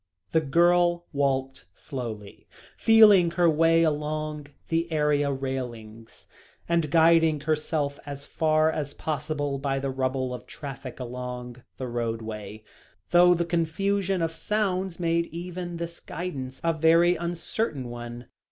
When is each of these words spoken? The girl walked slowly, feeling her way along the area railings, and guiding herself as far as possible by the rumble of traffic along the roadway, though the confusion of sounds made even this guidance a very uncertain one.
The 0.31 0.41
girl 0.41 1.05
walked 1.13 1.67
slowly, 1.75 2.47
feeling 2.75 3.29
her 3.29 3.47
way 3.47 3.83
along 3.83 4.47
the 4.69 4.91
area 4.91 5.31
railings, 5.31 6.25
and 6.67 6.89
guiding 6.89 7.41
herself 7.41 7.99
as 8.03 8.25
far 8.25 8.71
as 8.71 8.95
possible 8.95 9.59
by 9.59 9.77
the 9.77 9.91
rumble 9.91 10.33
of 10.33 10.47
traffic 10.47 10.99
along 10.99 11.61
the 11.77 11.87
roadway, 11.87 12.63
though 13.11 13.35
the 13.35 13.45
confusion 13.45 14.23
of 14.23 14.33
sounds 14.33 14.99
made 14.99 15.27
even 15.27 15.77
this 15.77 15.99
guidance 15.99 16.59
a 16.63 16.73
very 16.73 17.15
uncertain 17.15 17.87
one. 17.87 18.25